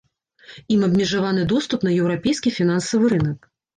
[0.75, 3.39] Ім абмежаваны доступ на еўрапейскі фінансавы рынак.